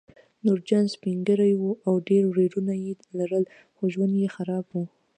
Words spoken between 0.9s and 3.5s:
سپین ږیری و او ډېر ورېرونه یې لرل